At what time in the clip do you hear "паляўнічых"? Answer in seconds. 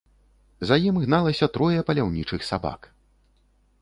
1.91-2.41